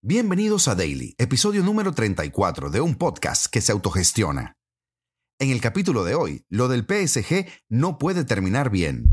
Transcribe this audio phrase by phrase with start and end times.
[0.00, 4.54] Bienvenidos a Daily, episodio número 34 de un podcast que se autogestiona.
[5.40, 9.06] En el capítulo de hoy, lo del PSG no puede terminar bien.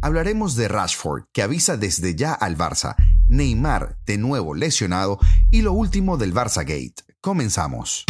[0.00, 2.96] Hablaremos de Rashford, que avisa desde ya al Barça,
[3.28, 5.18] Neymar de nuevo lesionado
[5.50, 7.02] y lo último del Barça Gate.
[7.20, 8.06] Comenzamos.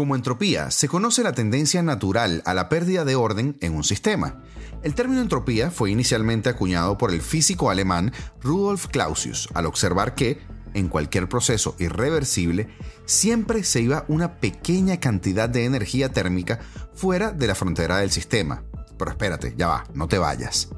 [0.00, 4.42] Como entropía, se conoce la tendencia natural a la pérdida de orden en un sistema.
[4.82, 8.10] El término entropía fue inicialmente acuñado por el físico alemán
[8.40, 10.40] Rudolf Clausius al observar que,
[10.72, 16.60] en cualquier proceso irreversible, siempre se iba una pequeña cantidad de energía térmica
[16.94, 18.62] fuera de la frontera del sistema.
[18.96, 20.70] Pero espérate, ya va, no te vayas.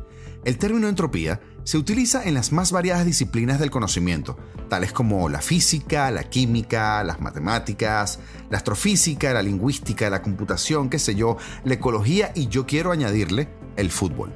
[0.45, 4.37] El término entropía se utiliza en las más variadas disciplinas del conocimiento,
[4.69, 8.19] tales como la física, la química, las matemáticas,
[8.51, 13.49] la astrofísica, la lingüística, la computación, qué sé yo, la ecología y yo quiero añadirle
[13.77, 14.35] el fútbol.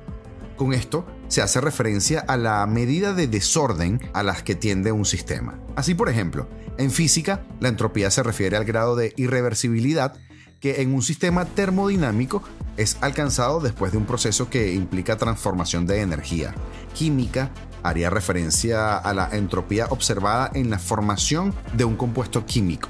[0.56, 5.04] Con esto se hace referencia a la medida de desorden a las que tiende un
[5.04, 5.60] sistema.
[5.74, 6.48] Así, por ejemplo,
[6.78, 10.14] en física, la entropía se refiere al grado de irreversibilidad
[10.60, 12.43] que en un sistema termodinámico
[12.76, 16.54] es alcanzado después de un proceso que implica transformación de energía.
[16.95, 17.51] Química
[17.82, 22.88] haría referencia a la entropía observada en la formación de un compuesto químico.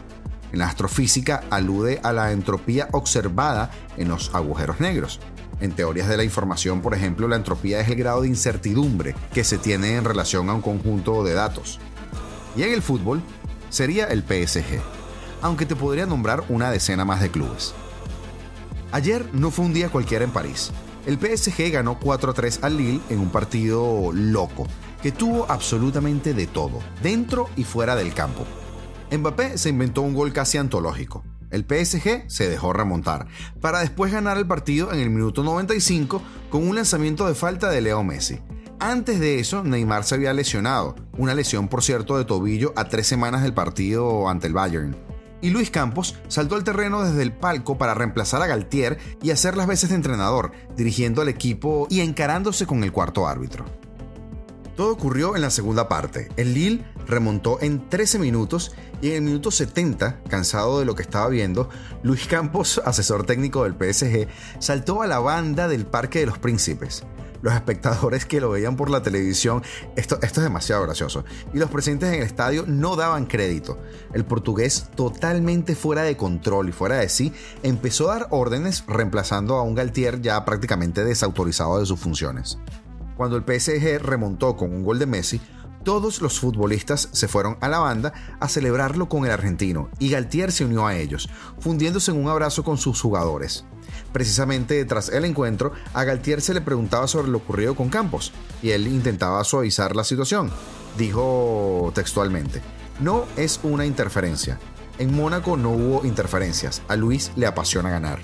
[0.53, 5.21] En la astrofísica alude a la entropía observada en los agujeros negros.
[5.61, 9.45] En teorías de la información, por ejemplo, la entropía es el grado de incertidumbre que
[9.45, 11.79] se tiene en relación a un conjunto de datos.
[12.57, 13.23] Y en el fútbol
[13.69, 14.81] sería el PSG,
[15.47, 17.73] aunque te podría nombrar una decena más de clubes.
[18.91, 20.73] Ayer no fue un día cualquiera en París.
[21.07, 24.67] El PSG ganó 4-3 al Lille en un partido loco,
[25.03, 28.45] que tuvo absolutamente de todo, dentro y fuera del campo.
[29.17, 31.23] Mbappé se inventó un gol casi antológico.
[31.53, 33.29] El PSG se dejó remontar,
[33.61, 37.83] para después ganar el partido en el minuto 95 con un lanzamiento de falta de
[37.83, 38.41] Leo Messi.
[38.81, 43.07] Antes de eso, Neymar se había lesionado, una lesión por cierto de tobillo a tres
[43.07, 44.97] semanas del partido ante el Bayern
[45.41, 49.57] y Luis Campos saltó al terreno desde el palco para reemplazar a Galtier y hacer
[49.57, 53.65] las veces de entrenador, dirigiendo al equipo y encarándose con el cuarto árbitro.
[54.77, 56.29] Todo ocurrió en la segunda parte.
[56.37, 61.03] El Lille remontó en 13 minutos y en el minuto 70, cansado de lo que
[61.03, 61.71] estaba viendo,
[62.03, 67.05] Luis Campos, asesor técnico del PSG, saltó a la banda del Parque de los Príncipes
[67.47, 69.63] los espectadores que lo veían por la televisión,
[69.95, 71.25] esto, esto es demasiado gracioso,
[71.55, 73.79] y los presentes en el estadio no daban crédito.
[74.13, 79.55] El portugués, totalmente fuera de control y fuera de sí, empezó a dar órdenes reemplazando
[79.55, 82.59] a un Galtier ya prácticamente desautorizado de sus funciones.
[83.17, 85.41] Cuando el PSG remontó con un gol de Messi,
[85.87, 90.51] todos los futbolistas se fueron a la banda a celebrarlo con el argentino y Galtier
[90.51, 91.29] se unió a ellos,
[91.61, 93.65] fundiéndose en un abrazo con sus jugadores.
[94.13, 98.33] Precisamente tras el encuentro, a Galtier se le preguntaba sobre lo ocurrido con Campos
[98.65, 100.51] y él intentaba suavizar la situación.
[100.99, 102.63] Dijo textualmente,
[102.99, 104.59] no es una interferencia.
[104.99, 106.83] En Mónaco no hubo interferencias.
[106.89, 108.19] A Luis le apasiona ganar.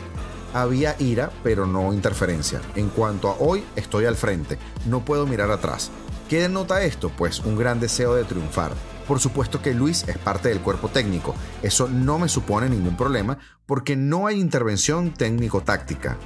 [0.53, 2.61] Había ira, pero no interferencia.
[2.75, 4.59] En cuanto a hoy, estoy al frente.
[4.87, 5.93] No puedo mirar atrás.
[6.33, 7.11] ¿Qué denota esto?
[7.15, 8.73] Pues un gran deseo de triunfar.
[9.07, 11.35] Por supuesto que Luis es parte del cuerpo técnico.
[11.63, 16.17] Eso no me supone ningún problema porque no hay intervención técnico-táctica.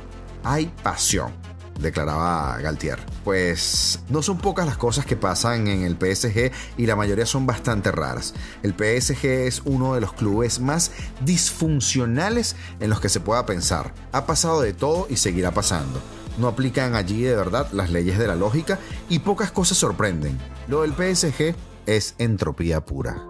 [0.45, 1.33] Hay pasión,
[1.81, 3.00] declaraba Galtier.
[3.25, 7.45] Pues no son pocas las cosas que pasan en el PSG y la mayoría son
[7.45, 8.33] bastante raras.
[8.62, 10.93] El PSG es uno de los clubes más
[11.25, 13.93] disfuncionales en los que se pueda pensar.
[14.12, 16.00] Ha pasado de todo y seguirá pasando.
[16.39, 20.39] No aplican allí de verdad las leyes de la lógica y pocas cosas sorprenden.
[20.69, 21.55] Lo del PSG
[21.87, 23.23] es entropía pura.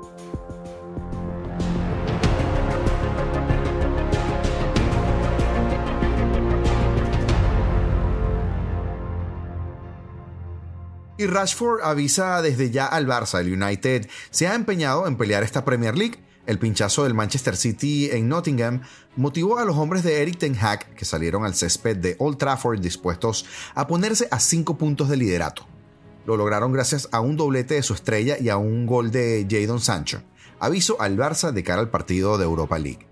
[11.18, 15.64] Y Rashford avisa desde ya al Barça, el United se ha empeñado en pelear esta
[15.64, 16.25] Premier League.
[16.46, 18.82] El pinchazo del Manchester City en Nottingham
[19.16, 22.80] motivó a los hombres de Eric Ten Hag que salieron al césped de Old Trafford
[22.80, 25.66] dispuestos a ponerse a cinco puntos de liderato.
[26.24, 29.80] Lo lograron gracias a un doblete de su estrella y a un gol de Jadon
[29.80, 30.22] Sancho.
[30.60, 33.08] Aviso al Barça de cara al partido de Europa League.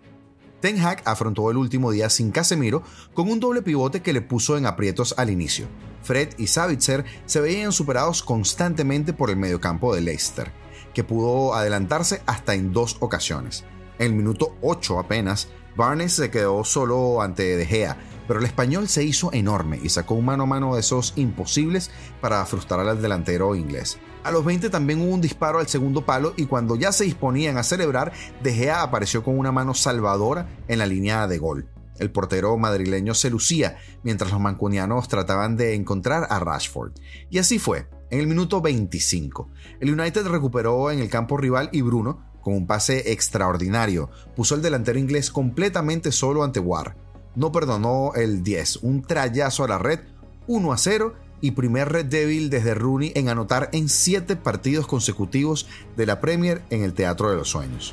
[0.61, 2.83] Ten Hag afrontó el último día sin Casemiro
[3.15, 5.67] con un doble pivote que le puso en aprietos al inicio.
[6.05, 10.53] Fred y Savitzer se veían superados constantemente por el mediocampo de Leicester,
[10.93, 13.65] que pudo adelantarse hasta en dos ocasiones.
[13.99, 17.97] En el minuto 8 apenas, Barnes se quedó solo ante De Gea,
[18.29, 21.91] pero el español se hizo enorme y sacó un mano a mano de esos imposibles
[22.21, 23.99] para frustrar al delantero inglés.
[24.23, 27.59] A los 20 también hubo un disparo al segundo palo y cuando ya se disponían
[27.59, 28.12] a celebrar,
[28.43, 31.69] De Gea apareció con una mano salvadora en la línea de gol.
[31.99, 36.93] El portero madrileño se lucía mientras los mancunianos trataban de encontrar a Rashford.
[37.31, 37.88] Y así fue.
[38.11, 39.50] En el minuto 25,
[39.81, 44.62] el United recuperó en el campo rival y Bruno, con un pase extraordinario, puso al
[44.62, 46.96] delantero inglés completamente solo ante War.
[47.35, 50.00] No perdonó el 10, un trayazo a la red,
[50.46, 55.67] 1 a 0 y primer Red Devil desde Rooney en anotar en 7 partidos consecutivos
[55.96, 57.93] de la Premier en el Teatro de los Sueños.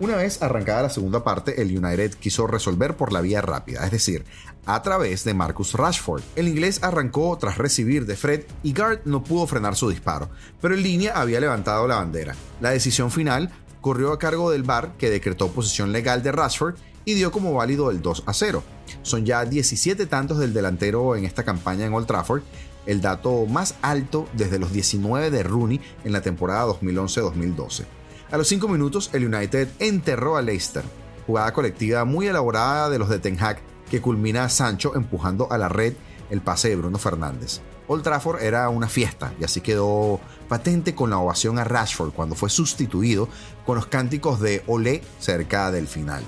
[0.00, 3.90] Una vez arrancada la segunda parte, el United quiso resolver por la vía rápida, es
[3.90, 4.24] decir,
[4.64, 6.22] a través de Marcus Rashford.
[6.36, 10.30] El inglés arrancó tras recibir de Fred y Guard no pudo frenar su disparo,
[10.60, 12.36] pero en línea había levantado la bandera.
[12.60, 13.50] La decisión final
[13.80, 17.90] corrió a cargo del VAR que decretó posición legal de Rashford y dio como válido
[17.90, 18.62] el 2 a 0.
[19.02, 22.42] Son ya 17 tantos del delantero en esta campaña en Old Trafford,
[22.86, 27.97] el dato más alto desde los 19 de Rooney en la temporada 2011-2012.
[28.30, 30.84] A los 5 minutos, el United enterró a Leicester,
[31.26, 33.58] jugada colectiva muy elaborada de los de Ten Hag
[33.90, 35.94] que culmina a Sancho empujando a la red
[36.28, 37.62] el pase de Bruno Fernández.
[37.86, 42.34] Old Trafford era una fiesta y así quedó patente con la ovación a Rashford cuando
[42.34, 43.30] fue sustituido
[43.64, 46.22] con los cánticos de Olé cerca del final.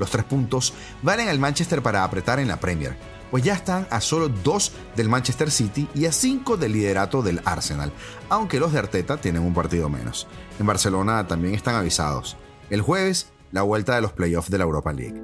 [0.00, 2.96] Los tres puntos valen al Manchester para apretar en la Premier,
[3.36, 7.42] pues ya están a solo dos del Manchester City y a cinco del liderato del
[7.44, 7.92] Arsenal,
[8.30, 10.26] aunque los de Arteta tienen un partido menos.
[10.58, 12.38] En Barcelona también están avisados.
[12.70, 15.22] El jueves, la vuelta de los playoffs de la Europa League.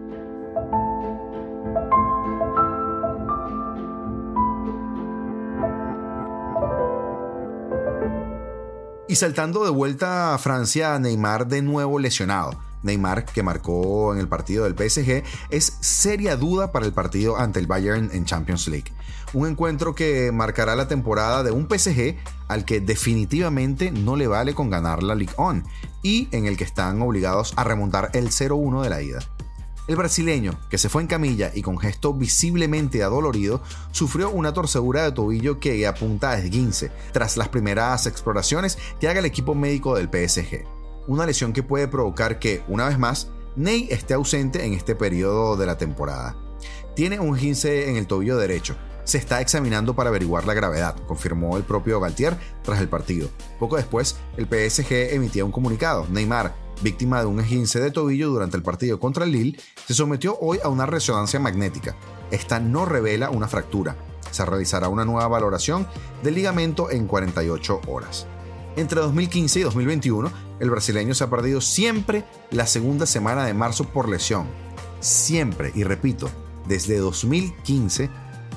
[9.09, 12.72] Y saltando de vuelta a Francia, Neymar de nuevo lesionado.
[12.83, 17.61] Neymar, que marcó en el partido del PSG, es seria duda para el partido ante
[17.61, 18.93] el Bayern en Champions League.
[19.35, 22.17] Un encuentro que marcará la temporada de un PSG
[22.49, 25.63] al que definitivamente no le vale con ganar la Ligue 1
[26.03, 29.21] y en el que están obligados a remontar el 0-1 de la ida.
[29.89, 35.03] El brasileño, que se fue en camilla y con gesto visiblemente adolorido, sufrió una torcedura
[35.03, 39.97] de tobillo que apunta a esguince tras las primeras exploraciones que haga el equipo médico
[39.97, 44.73] del PSG una lesión que puede provocar que, una vez más, Ney esté ausente en
[44.73, 46.37] este periodo de la temporada.
[46.95, 48.77] Tiene un 15 en el tobillo derecho.
[49.05, 53.29] Se está examinando para averiguar la gravedad, confirmó el propio Galtier tras el partido.
[53.59, 56.07] Poco después, el PSG emitía un comunicado.
[56.09, 60.39] Neymar, víctima de un esguince de tobillo durante el partido contra el Lille, se sometió
[60.41, 61.97] hoy a una resonancia magnética.
[62.31, 63.97] Esta no revela una fractura.
[64.31, 65.87] Se realizará una nueva valoración
[66.23, 68.27] del ligamento en 48 horas.
[68.77, 73.85] Entre 2015 y 2021, el brasileño se ha perdido siempre la segunda semana de marzo
[73.85, 74.47] por lesión.
[75.01, 76.31] Siempre, y repito,
[76.67, 78.09] desde 2015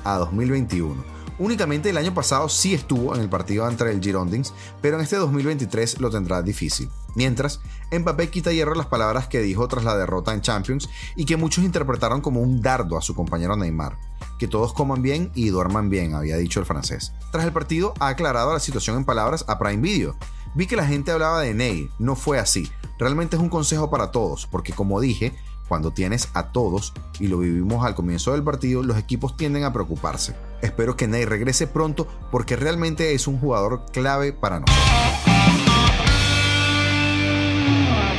[0.04, 1.16] a 2021.
[1.38, 5.16] Únicamente el año pasado sí estuvo en el partido entre el Girondins, pero en este
[5.16, 6.88] 2023 lo tendrá difícil.
[7.14, 7.60] Mientras,
[7.92, 11.62] Mbappé quita hierro las palabras que dijo tras la derrota en Champions y que muchos
[11.62, 13.98] interpretaron como un dardo a su compañero Neymar.
[14.38, 17.12] Que todos coman bien y duerman bien, había dicho el francés.
[17.32, 20.16] Tras el partido ha aclarado la situación en palabras a Prime Video.
[20.54, 22.70] Vi que la gente hablaba de Ney, no fue así.
[22.98, 25.34] Realmente es un consejo para todos, porque como dije,
[25.68, 29.72] cuando tienes a todos, y lo vivimos al comienzo del partido, los equipos tienden a
[29.72, 30.34] preocuparse.
[30.62, 34.86] Espero que Ney regrese pronto porque realmente es un jugador clave para nosotros.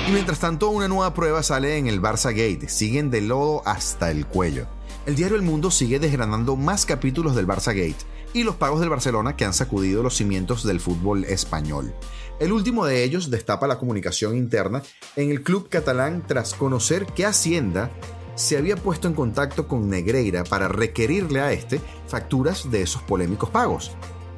[0.08, 2.70] Y mientras tanto, una nueva prueba sale en el Barça Gate.
[2.70, 4.68] Siguen de lodo hasta el cuello.
[5.08, 7.96] El diario El Mundo sigue desgranando más capítulos del Barça Gate
[8.34, 11.96] y los pagos del Barcelona que han sacudido los cimientos del fútbol español.
[12.42, 14.84] El último de ellos destapa la comunicación interna
[15.16, 17.90] en el club catalán tras conocer que Hacienda
[18.36, 23.50] se había puesto en contacto con Negreira para requerirle a este facturas de esos polémicos
[23.50, 23.92] pagos.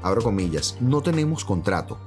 [0.03, 1.97] Abro comillas, no tenemos contrato.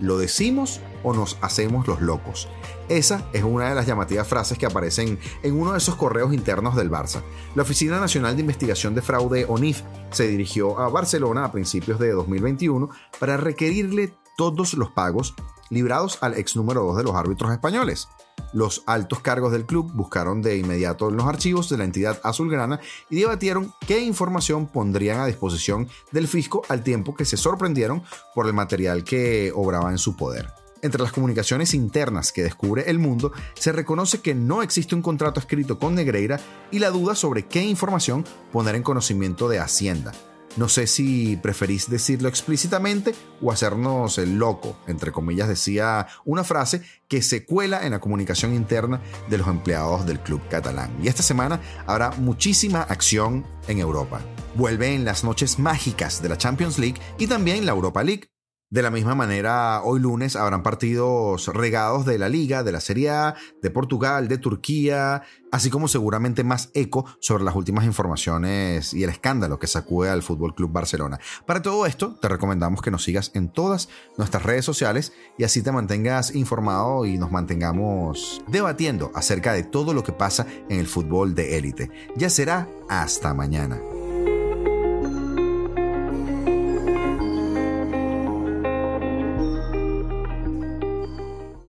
[0.00, 2.48] ¿Lo decimos o nos hacemos los locos?
[2.88, 6.76] Esa es una de las llamativas frases que aparecen en uno de esos correos internos
[6.76, 7.22] del Barça.
[7.54, 12.12] La Oficina Nacional de Investigación de Fraude, ONIF, se dirigió a Barcelona a principios de
[12.12, 12.88] 2021
[13.18, 15.34] para requerirle todos los pagos
[15.70, 18.08] librados al ex número 2 de los árbitros españoles.
[18.52, 23.16] Los altos cargos del club buscaron de inmediato los archivos de la entidad azulgrana y
[23.16, 28.02] debatieron qué información pondrían a disposición del fisco al tiempo que se sorprendieron
[28.34, 30.57] por el material que obraba en su poder.
[30.82, 35.40] Entre las comunicaciones internas que descubre el mundo, se reconoce que no existe un contrato
[35.40, 36.38] escrito con Negreira
[36.70, 40.12] y la duda sobre qué información poner en conocimiento de Hacienda.
[40.56, 46.82] No sé si preferís decirlo explícitamente o hacernos el loco, entre comillas decía una frase
[47.06, 50.96] que se cuela en la comunicación interna de los empleados del club catalán.
[51.02, 54.20] Y esta semana habrá muchísima acción en Europa.
[54.56, 58.28] Vuelve en las noches mágicas de la Champions League y también la Europa League.
[58.70, 63.08] De la misma manera, hoy lunes habrán partidos regados de la Liga, de la Serie
[63.08, 69.04] A, de Portugal, de Turquía, así como seguramente más eco sobre las últimas informaciones y
[69.04, 71.18] el escándalo que sacude al Fútbol Club Barcelona.
[71.46, 75.62] Para todo esto, te recomendamos que nos sigas en todas nuestras redes sociales y así
[75.62, 80.88] te mantengas informado y nos mantengamos debatiendo acerca de todo lo que pasa en el
[80.88, 81.90] fútbol de élite.
[82.16, 83.80] Ya será hasta mañana.